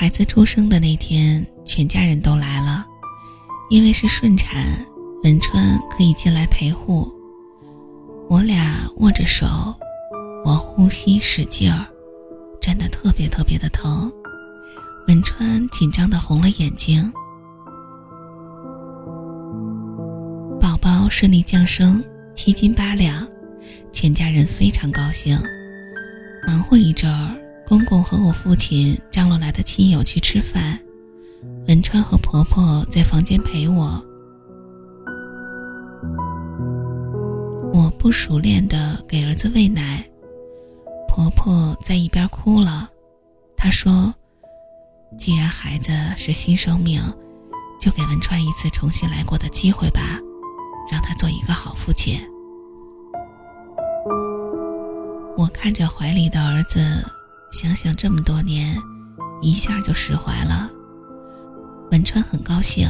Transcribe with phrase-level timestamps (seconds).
[0.00, 2.86] 孩子出生的那天，全家人都来了，
[3.68, 4.64] 因为是顺产，
[5.24, 7.12] 文川可以进来陪护。
[8.30, 9.44] 我俩握着手，
[10.44, 11.84] 我呼吸使劲儿，
[12.60, 14.08] 真的特别特别的疼。
[15.08, 17.12] 文川紧张的红了眼睛。
[20.60, 22.00] 宝宝顺利降生，
[22.36, 23.26] 七斤八两，
[23.90, 25.36] 全家人非常高兴。
[26.46, 27.34] 忙活一阵儿，
[27.68, 30.80] 公公和我父亲张罗来的亲友去吃饭，
[31.66, 34.02] 文川和婆婆在房间陪我。
[37.74, 40.02] 我不熟练的给儿子喂奶，
[41.06, 42.88] 婆婆在一边哭了。
[43.54, 44.14] 她说
[45.18, 47.02] ：“既然孩子是新生命，
[47.78, 50.00] 就给文川一次重新来过的机会吧，
[50.90, 52.18] 让他做一个好父亲。”
[55.36, 56.80] 我看着怀里的儿子，
[57.50, 58.76] 想想这么多年，
[59.40, 60.70] 一下就释怀了。
[61.90, 62.86] 文川很高兴，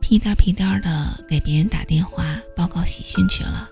[0.00, 2.24] 屁颠屁颠的给别人打电话
[2.56, 3.68] 报告喜讯去了。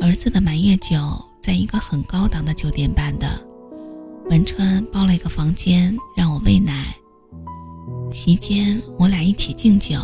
[0.00, 0.96] 儿子的满月酒
[1.40, 3.28] 在一个很高档的酒店办的，
[4.28, 6.94] 文川包了一个房间让我喂奶。
[8.10, 9.98] 席间我俩一起敬酒，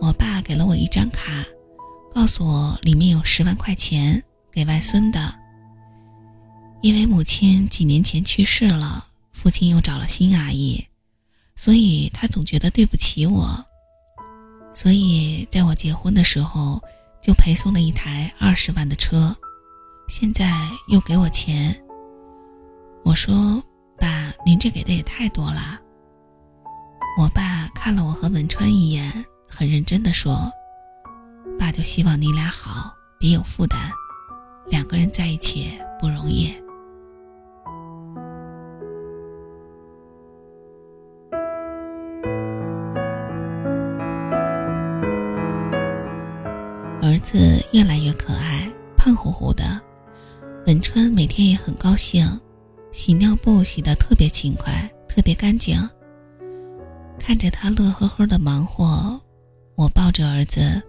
[0.00, 1.44] 我爸给了我一张卡，
[2.14, 5.34] 告诉我里面有十万块钱给外孙的。
[6.82, 10.86] 因为母亲几年前去世了，父亲又找了新阿姨，
[11.54, 13.64] 所以他总觉得对不起我，
[14.72, 16.80] 所以在我结婚的时候。
[17.22, 19.36] 就陪送了一台二十万的车，
[20.08, 20.50] 现在
[20.88, 21.78] 又给我钱。
[23.04, 23.62] 我说
[24.00, 25.78] ：“爸，您这给的也太多了。”
[27.20, 30.50] 我爸看了我和文川一眼，很认真的说
[31.60, 33.78] ：“爸就希望你俩好，别有负担。
[34.70, 36.50] 两个人在一起不容易。”
[47.02, 49.78] 儿子越来越可爱，胖乎乎的。
[50.66, 52.40] 文川每天也很高兴，
[52.90, 55.76] 洗尿布洗得特别勤快，特别干净。
[57.18, 59.20] 看着他乐呵呵的忙活，
[59.74, 60.82] 我抱着儿子，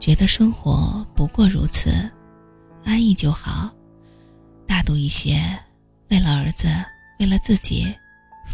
[0.00, 2.10] 觉得生活不过如此，
[2.84, 3.70] 安逸就好。
[4.66, 5.38] 大度一些，
[6.08, 6.66] 为了儿子，
[7.18, 7.94] 为了自己，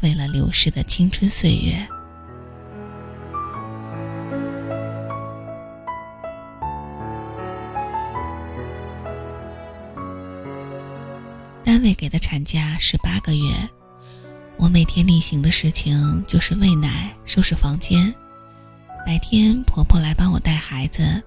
[0.03, 1.87] 为了流逝的青春岁月。
[11.63, 13.55] 单位给的产假是八个月，
[14.57, 18.13] 我每天例行的事情就是喂奶、收拾房间。
[19.07, 21.23] 白天婆婆来帮我带孩子，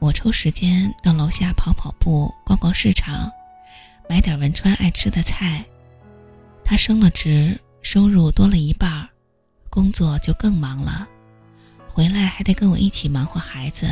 [0.00, 3.30] 我抽时间到楼下跑跑步、逛逛市场，
[4.08, 5.64] 买点文川爱吃的菜。
[6.64, 9.08] 他升了职，收入多了一半，
[9.68, 11.08] 工作就更忙了，
[11.88, 13.88] 回来还得跟我一起忙活孩子。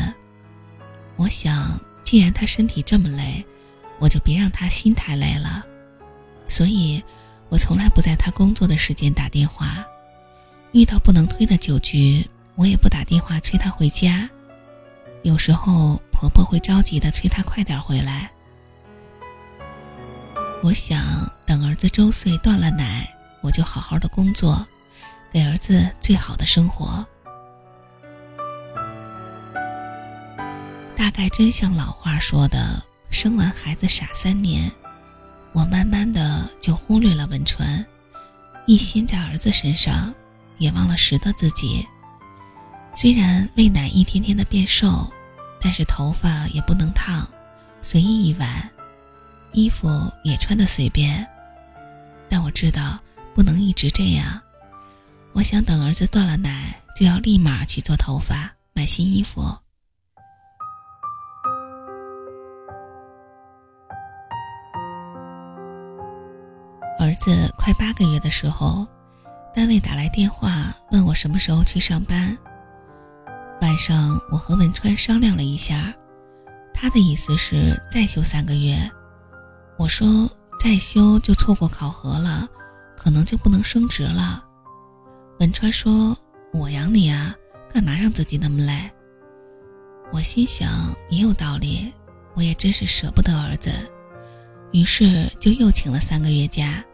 [1.16, 3.44] 我想，既然他身体这么累，
[3.98, 5.64] 我就别让他心太累了。
[6.46, 7.02] 所以，
[7.48, 9.84] 我从来不在他工作的时间打电话。
[10.72, 14.28] 遇到不能推的酒局，我也不打电话催他回家。
[15.26, 18.30] 有时候，婆婆会着急的催他快点回来。
[20.62, 21.02] 我想
[21.44, 24.64] 等儿子周岁断了奶，我就好好的工作，
[25.32, 27.04] 给儿子最好的生活。
[30.94, 34.70] 大概真像老话说的：“生完孩子傻三年。”
[35.52, 37.84] 我慢慢的就忽略了文川，
[38.64, 40.14] 一心在儿子身上，
[40.58, 41.84] 也忘了拾掇自己。
[42.94, 45.12] 虽然喂奶一天天的变瘦，
[45.60, 47.26] 但是头发也不能烫，
[47.82, 48.70] 随意一挽，
[49.52, 49.88] 衣服
[50.22, 51.26] 也穿的随便。
[52.28, 52.98] 但我知道
[53.34, 54.40] 不能一直这样，
[55.32, 59.42] 我想等儿子断了奶，就要立马去做头发，买新衣服。
[66.98, 68.86] 儿子快八个月的时候，
[69.54, 72.36] 单位打来电话问我什么时候去上班。
[73.60, 75.94] 晚上我和文川商量了一下，
[76.72, 78.76] 他的意思是再休三个月。
[79.78, 82.48] 我说再休就错过考核了，
[82.96, 84.44] 可能就不能升职了。
[85.40, 86.16] 文川说
[86.52, 87.34] ：“我养你啊，
[87.72, 88.90] 干嘛让自己那么累？”
[90.12, 91.92] 我心想也有道理，
[92.34, 93.70] 我也真是舍不得儿子，
[94.72, 96.84] 于是就又请了三个月假。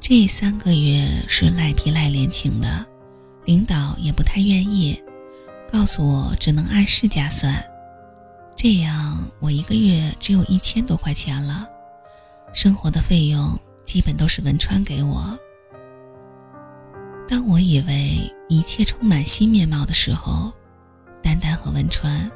[0.00, 2.86] 这三个月是赖皮赖脸请的，
[3.46, 5.02] 领导也不太愿意，
[5.70, 7.54] 告诉我只能按市价算，
[8.56, 11.68] 这样我一个月只有一千多块钱了，
[12.52, 15.38] 生活的费用基本都是文川给我。
[17.28, 20.52] 当我以为一切充满新面貌的时候，
[21.22, 22.30] 丹丹和文川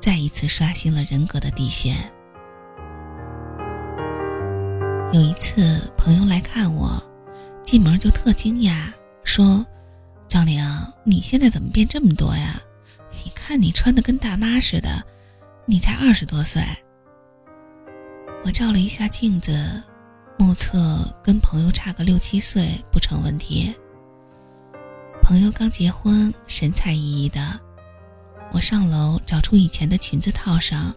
[0.00, 1.96] 再一次刷新了人格的底线。
[5.12, 7.02] 有一次，朋友来看我，
[7.62, 8.92] 进门就特惊讶，
[9.24, 9.64] 说
[10.28, 10.62] ：“张玲，
[11.04, 12.60] 你现在怎么变这么多呀？
[13.48, 15.02] 看你穿的跟大妈似的，
[15.64, 16.62] 你才二十多岁。”
[18.44, 19.82] 我照了一下镜子，
[20.38, 23.74] 目测跟朋友差个六七岁不成问题。
[25.22, 27.58] 朋友刚结婚，神采奕奕的。
[28.52, 30.94] 我上楼找出以前的裙子套上，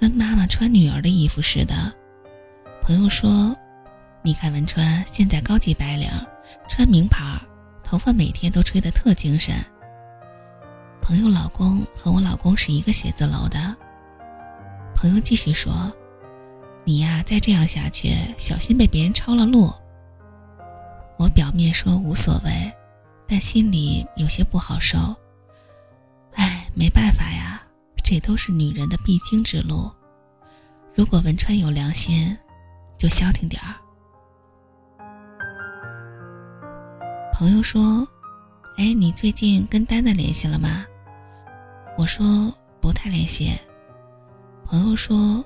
[0.00, 1.74] 跟妈妈穿女儿的衣服似的。
[2.80, 3.54] 朋友说
[4.24, 6.08] ：“你看文川现在高级白领，
[6.70, 7.38] 穿名牌，
[7.84, 9.54] 头发每天都吹得特精神。”
[11.06, 13.76] 朋友老公和我老公是一个写字楼的。
[14.92, 15.72] 朋友继续说
[16.82, 19.72] ：“你呀，再这样下去，小心被别人抄了路。”
[21.16, 22.50] 我表面说无所谓，
[23.24, 24.98] 但心里有些不好受。
[26.32, 27.62] 哎，没办法呀，
[28.02, 29.88] 这都是女人的必经之路。
[30.92, 32.36] 如果文川有良心。
[32.98, 33.76] 就消停点儿。
[37.30, 38.08] 朋友说
[38.78, 40.86] ：“哎，你最近跟丹丹联系了吗？”
[41.96, 43.58] 我说：“不太联系。”
[44.64, 45.44] 朋友说：“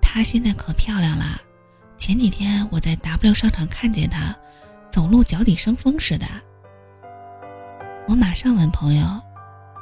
[0.00, 1.40] 她现在可漂亮了，
[1.96, 4.34] 前几天我在 W 商场看见她，
[4.90, 6.26] 走路脚底生风似的。”
[8.08, 9.06] 我马上问朋友：“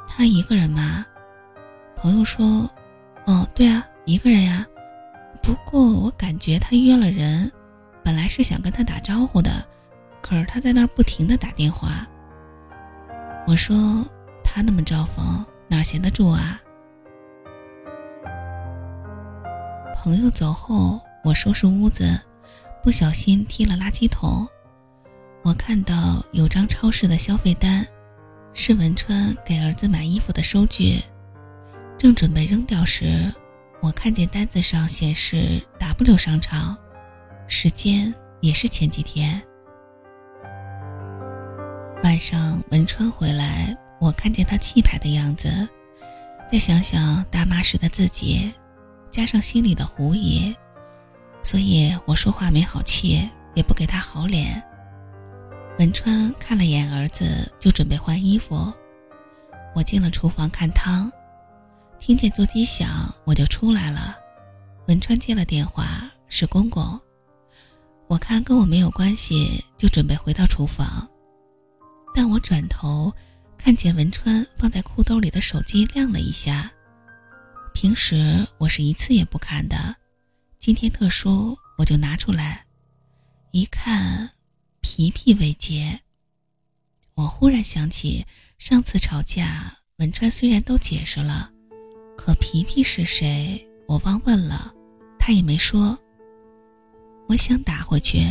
[0.07, 1.05] 她一个人吗？”
[1.95, 2.69] 朋友说
[3.27, 4.65] ：“哦，对啊，一个人呀。”
[5.43, 7.51] 不过我感觉他约了人，
[8.03, 9.51] 本来是想跟他打招呼的，
[10.21, 12.07] 可是他在那儿不停的打电话。
[13.47, 14.05] 我说
[14.43, 16.61] 他那么招风，哪闲得住啊？
[19.95, 22.19] 朋友走后，我收拾屋子，
[22.83, 24.45] 不小心踢了垃圾桶。
[25.43, 27.87] 我看到有张超市的消费单，
[28.51, 31.01] 是文川给儿子买衣服的收据，
[31.97, 33.33] 正准备扔掉时。
[33.81, 36.77] 我看见单子上显示 W 商场，
[37.47, 39.41] 时间也是前几天。
[42.03, 45.69] 晚上文川回来，我看见他气派的样子，
[46.51, 48.51] 再想想大妈时的自己，
[49.11, 50.55] 加上心里的狐疑，
[51.43, 54.61] 所以我说话没好气，也不给他好脸。
[55.77, 58.73] 文川看了眼儿子，就准备换衣服。
[59.75, 61.11] 我进了厨房看汤。
[61.99, 62.89] 听见座机响，
[63.23, 64.17] 我就出来了。
[64.87, 66.99] 文川接了电话，是公公。
[68.07, 71.07] 我看跟我没有关系，就准备回到厨房。
[72.15, 73.13] 但我转头
[73.63, 76.71] 看见文川放在裤兜里的手机亮了一下。
[77.75, 79.95] 平时我是一次也不看的，
[80.57, 82.65] 今天特殊，我就拿出来
[83.51, 84.31] 一看，
[84.81, 86.01] 皮皮未接。
[87.13, 88.25] 我忽然想起
[88.57, 91.51] 上次吵架，文川虽然都解释了。
[92.17, 93.63] 可皮皮是谁？
[93.87, 94.73] 我忘问了，
[95.19, 95.97] 他也没说。
[97.27, 98.25] 我想打回去，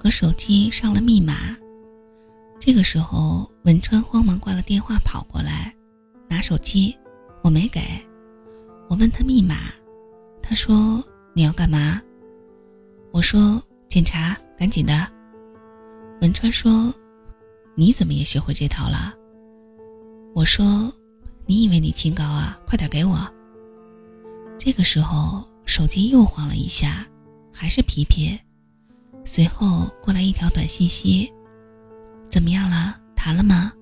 [0.00, 1.56] 可手机上了密码。
[2.60, 5.74] 这个时候，文川慌忙挂了电话，跑过来
[6.28, 6.96] 拿手机，
[7.42, 7.80] 我没给。
[8.88, 9.56] 我问他密码，
[10.42, 11.02] 他说
[11.34, 12.00] 你要干嘛？
[13.12, 15.10] 我说检查，赶紧的。
[16.20, 16.94] 文川说，
[17.74, 19.14] 你怎么也学会这套了？
[20.34, 20.92] 我说。
[21.46, 22.56] 你以为你清高啊？
[22.64, 23.18] 快点给我！
[24.56, 27.04] 这个时候手机又晃了一下，
[27.52, 28.38] 还是皮皮。
[29.24, 31.28] 随后过来一条短信息
[32.30, 32.98] ：“怎么样了？
[33.16, 33.72] 谈了吗？”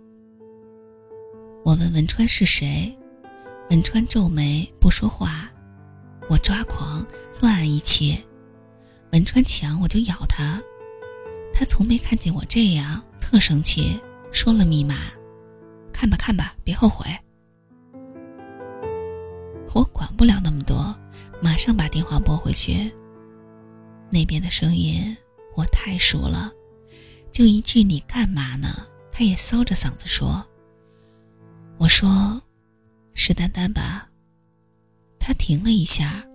[1.64, 2.96] 我问文川是谁，
[3.70, 5.50] 文川皱眉不说话。
[6.30, 7.06] 我抓狂，
[7.40, 8.18] 乱按一气。
[9.12, 10.60] 文川抢我就咬他，
[11.52, 14.00] 他从没看见我这样，特生气，
[14.32, 14.94] 说了密码
[15.92, 17.06] ：“看吧看吧，别后悔。”
[19.74, 20.94] 我管不了那么多，
[21.42, 22.92] 马上把电话拨回去。
[24.10, 25.16] 那边的声音
[25.54, 26.52] 我太熟了，
[27.38, 28.66] 就一句“你干嘛呢？”
[29.14, 30.44] 他也搔着嗓子说
[31.78, 32.42] ：“我说，
[33.14, 34.08] 是丹丹吧？”
[35.20, 36.26] 他停了一下。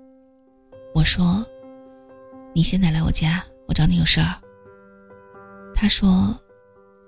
[0.96, 1.46] 我说
[2.56, 4.34] ：“你现在来我家，我找你有事儿。”
[5.76, 6.40] 他说：“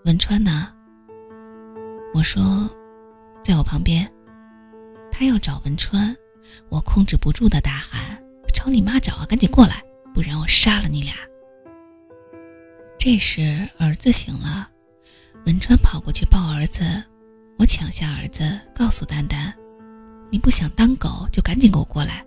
[0.03, 0.73] 文川呢？”
[2.13, 2.69] 我说
[3.41, 4.05] ：“在我旁边。”
[5.09, 6.13] 他要找文川，
[6.67, 8.21] 我控制不住的大喊
[8.53, 9.81] ：“找你妈找啊，赶紧过来，
[10.13, 11.13] 不然我杀了你俩！”
[13.07, 14.67] 这时儿子醒了，
[15.45, 16.83] 文川跑过去抱儿子，
[17.55, 19.53] 我抢下儿子，告诉丹丹
[20.33, 22.25] ：“你不想当狗，就赶紧给我过来。”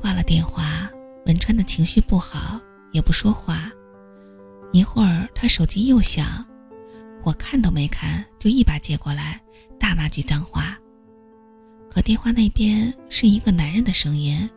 [0.00, 0.88] 挂了电话，
[1.26, 1.54] 文川。
[1.54, 2.58] 的情绪不好，
[2.92, 3.70] 也不说话。
[4.72, 6.42] 一会儿他手机又响，
[7.24, 9.38] 我看都没看，就一把接过来，
[9.78, 10.78] 大骂句脏话。
[11.90, 14.48] 可电话那边是一个男人的声音，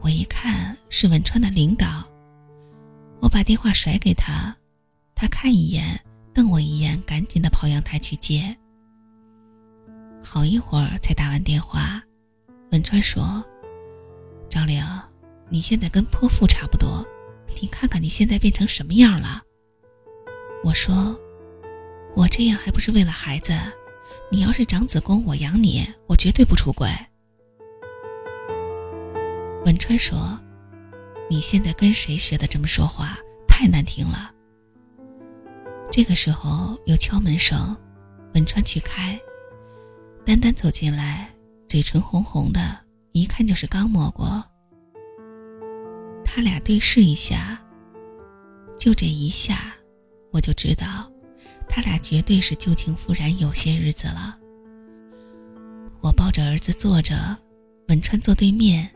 [0.00, 2.09] 我一看是文川的领导，
[3.20, 4.56] 我把电话甩给他，
[5.14, 6.00] 他看一眼，
[6.32, 8.56] 瞪我一眼，赶紧的跑阳台去接。
[10.22, 12.02] 好一会儿才打完电话，
[12.72, 13.44] 文川说
[14.48, 14.84] ：“张玲，
[15.48, 17.06] 你现在跟泼妇差不多，
[17.60, 19.42] 你看看你现在变成什么样了。”
[20.64, 21.18] 我说
[22.16, 23.52] ：“我这样还不是为了孩子？
[24.30, 26.88] 你要是长子宫，我养你，我绝对不出轨。”
[29.64, 30.38] 文川说
[31.30, 33.16] ：“你现在跟谁学的这么说话？
[33.46, 34.34] 太难听了。”
[35.90, 37.76] 这个时候有敲门声，
[38.34, 39.18] 文川去开。
[40.26, 41.32] 丹丹走进来，
[41.68, 44.44] 嘴唇红红的，一看就是刚摸过。
[46.24, 47.60] 他俩对视一下，
[48.76, 49.72] 就这一下，
[50.32, 51.10] 我就知道，
[51.68, 54.36] 他俩绝对是旧情复燃有些日子了。
[56.00, 57.36] 我抱着儿子坐着，
[57.88, 58.90] 文川坐对面，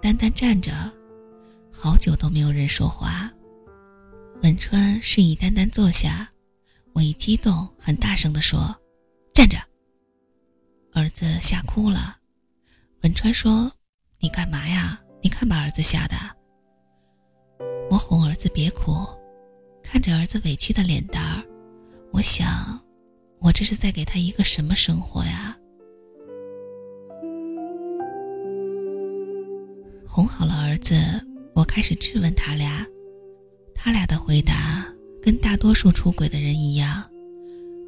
[0.00, 0.72] 丹丹站着，
[1.76, 3.30] 好久都没有人说话。
[4.42, 6.30] 文川示意丹丹坐下，
[6.94, 8.74] 我一激动，很大声地说
[9.34, 9.58] ：“站着。”
[10.94, 12.16] 儿子吓哭了，
[13.02, 13.70] 文川说
[14.20, 14.98] ：“你干嘛呀？
[15.20, 16.16] 你看把儿子吓的。”
[17.90, 18.92] 我哄儿子别哭，
[19.82, 21.44] 看着儿子委屈的脸蛋儿，
[22.12, 22.80] 我想，
[23.40, 25.58] 我这是在给他一个什么生活呀？
[30.06, 30.94] 哄好了儿子，
[31.54, 32.86] 我开始质问他俩，
[33.74, 34.86] 他俩的回答
[35.22, 37.02] 跟大多数出轨的人一样，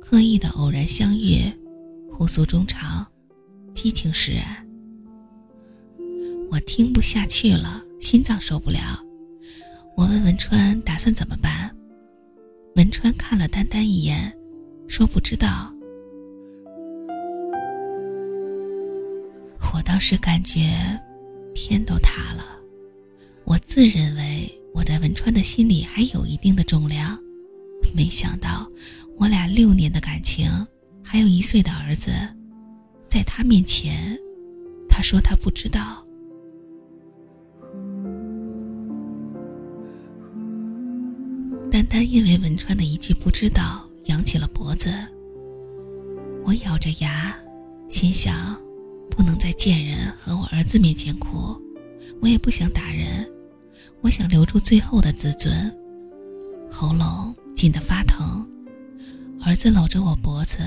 [0.00, 1.52] 刻意的偶然相遇。
[2.10, 3.06] 互诉衷肠，
[3.74, 4.66] 激情使然。
[6.50, 8.78] 我听不下去了，心脏受不了。
[9.96, 11.76] 我问文川打算怎么办？
[12.76, 14.32] 文川看了丹丹一眼，
[14.88, 15.70] 说不知道。
[19.74, 20.62] 我当时感觉
[21.54, 22.55] 天都塌了。
[23.46, 27.16] 我自认为我在文川的心里还有一定的重量，
[27.94, 28.68] 没想到
[29.16, 30.50] 我俩六年的感情。
[31.00, 32.10] 还有一岁的儿子，
[33.08, 34.18] 在他面前，
[34.88, 36.04] 他说他不知道。
[41.70, 44.90] 丹丹因为文川的一句不知道，扬起了脖子。
[46.44, 47.32] 我咬着牙，
[47.88, 48.60] 心想，
[49.08, 51.56] 不能在贱人和我儿子面前哭，
[52.20, 53.30] 我也不想打人，
[54.06, 55.52] 我想留住最后的自尊。
[56.70, 58.48] 喉咙紧得发疼，
[59.44, 60.60] 儿子搂着我脖子。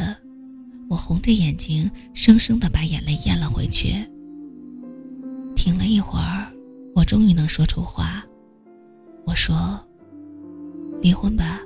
[0.90, 4.06] 我红着眼睛，生生的把眼泪咽了回去。
[5.56, 6.52] 停了一会儿，
[6.94, 8.26] 我终于能说出话。
[9.24, 9.56] 我说
[11.02, 11.62] ：“离婚吧。”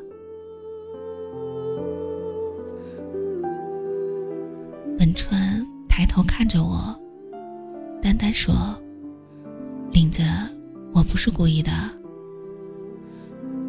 [4.99, 6.95] 文川抬头看着我，
[7.99, 8.53] 丹丹说：“，
[11.13, 11.71] 不是故意的，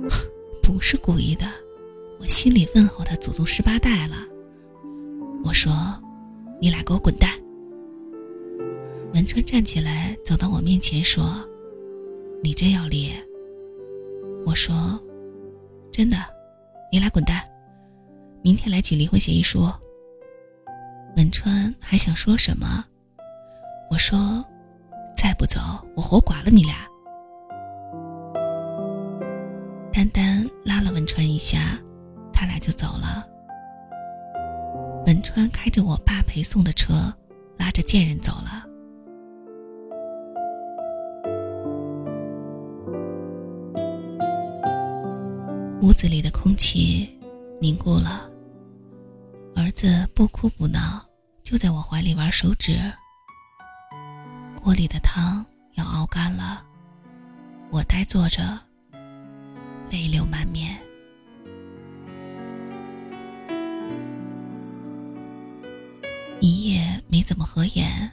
[0.63, 1.45] 不是故意的，
[2.19, 4.17] 我心里问候他祖宗十八代了。”
[5.45, 5.71] 我说
[6.59, 7.29] ：“你俩给我滚蛋！”
[9.13, 11.47] 文川站起来，走到我面前说
[12.43, 13.13] ：“你真要离？”
[14.47, 14.99] 我说
[15.93, 16.17] ：“真的，
[16.91, 17.45] 你俩滚蛋！
[18.41, 19.69] 明天来取离婚协议书。”
[21.19, 22.87] 文川还想说什么，
[23.91, 24.43] 我说
[25.15, 25.61] ：“再不走，
[25.95, 26.75] 我活剐了你俩！”
[30.05, 31.79] 丹丹拉了文川一下，
[32.31, 33.27] 他俩就走了。
[35.07, 36.95] 文川开着我爸陪送的车，
[37.57, 38.67] 拉着贱人走了。
[45.81, 47.19] 屋子里的空气
[47.59, 48.31] 凝固了。
[49.57, 51.03] 儿子不哭不闹，
[51.43, 52.79] 就在我怀里玩手指。
[54.63, 55.45] 锅里的汤
[55.77, 56.63] 要熬干了，
[57.71, 58.43] 我呆坐着，
[59.95, 60.77] 泪流满面。
[66.41, 68.11] 一夜没怎么合眼，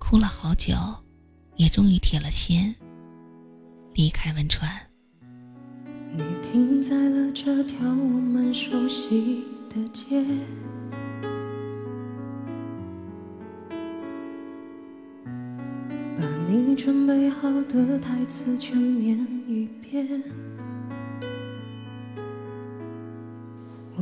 [0.00, 0.74] 哭了好久，
[1.54, 2.74] 也终于铁了心
[3.94, 4.68] 离开汶川。
[6.12, 10.24] 你停在了这条我们熟悉的街，
[16.18, 20.49] 把你准备好的台词全念一遍。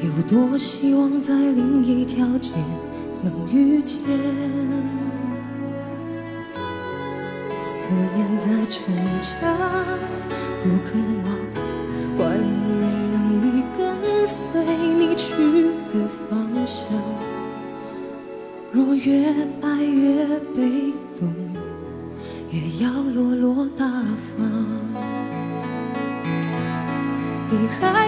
[0.00, 2.52] 有多希望在另一条街
[3.20, 3.98] 能遇见。
[7.64, 9.54] 思念在逞强，
[10.62, 11.34] 不肯忘，
[12.16, 12.32] 怪我
[12.78, 14.46] 没能力跟随
[14.94, 15.26] 你去
[15.92, 16.86] 的方向。
[18.70, 20.24] 若越爱越
[20.54, 21.28] 被动，
[22.50, 24.48] 越要落落大方。
[27.50, 28.07] 你还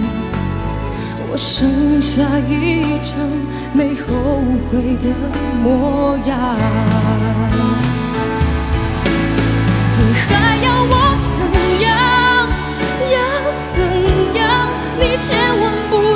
[1.33, 3.15] 我剩下一张
[3.71, 5.07] 没后悔的
[5.63, 6.35] 模样，
[9.97, 10.93] 你还要我
[11.31, 11.39] 怎
[11.87, 11.87] 样？
[13.15, 13.15] 要
[13.71, 13.79] 怎
[14.35, 14.43] 样？
[14.99, 15.01] 你？
[15.17, 16.10] 千万不